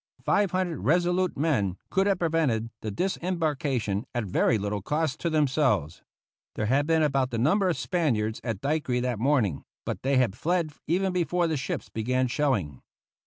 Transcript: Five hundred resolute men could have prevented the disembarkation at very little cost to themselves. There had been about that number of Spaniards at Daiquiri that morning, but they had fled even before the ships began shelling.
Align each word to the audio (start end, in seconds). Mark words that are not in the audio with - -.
Five 0.25 0.49
hundred 0.49 0.79
resolute 0.79 1.37
men 1.37 1.77
could 1.91 2.07
have 2.07 2.17
prevented 2.17 2.71
the 2.81 2.89
disembarkation 2.89 4.07
at 4.15 4.23
very 4.25 4.57
little 4.57 4.81
cost 4.81 5.19
to 5.19 5.29
themselves. 5.29 6.01
There 6.55 6.65
had 6.65 6.87
been 6.87 7.03
about 7.03 7.29
that 7.29 7.37
number 7.37 7.69
of 7.69 7.77
Spaniards 7.77 8.41
at 8.43 8.61
Daiquiri 8.61 9.01
that 9.01 9.19
morning, 9.19 9.63
but 9.85 10.01
they 10.01 10.17
had 10.17 10.35
fled 10.35 10.71
even 10.87 11.13
before 11.13 11.45
the 11.45 11.55
ships 11.55 11.89
began 11.89 12.25
shelling. 12.27 12.81